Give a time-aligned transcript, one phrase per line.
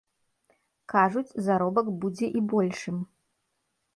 [0.93, 2.97] Кажуць, заробак будзе і большым.